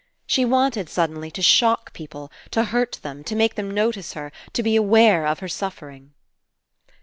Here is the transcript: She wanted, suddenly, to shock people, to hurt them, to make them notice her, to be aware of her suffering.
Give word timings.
She 0.25 0.45
wanted, 0.45 0.89
suddenly, 0.89 1.29
to 1.29 1.43
shock 1.43 1.93
people, 1.93 2.31
to 2.49 2.63
hurt 2.63 2.97
them, 3.03 3.23
to 3.25 3.35
make 3.35 3.53
them 3.53 3.69
notice 3.69 4.13
her, 4.13 4.31
to 4.53 4.63
be 4.63 4.75
aware 4.75 5.27
of 5.27 5.37
her 5.41 5.47
suffering. 5.47 6.15